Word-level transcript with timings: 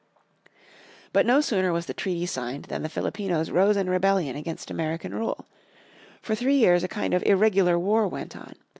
But 1.13 1.27
no 1.27 1.41
sooner 1.41 1.71
was 1.71 1.85
the 1.85 1.93
treaty 1.93 2.25
signed 2.25 2.65
than 2.65 2.81
the 2.81 2.89
Filipinos 2.89 3.51
rose 3.51 3.77
in 3.77 3.87
rebellion 3.87 4.35
against 4.35 4.71
American 4.71 5.13
rule. 5.13 5.45
For 6.23 6.33
three 6.33 6.57
years 6.57 6.83
a 6.83 6.87
kind 6.87 7.13
of 7.13 7.21
irregular 7.23 7.77
war 7.77 8.07
went 8.07 8.35
on. 8.35 8.55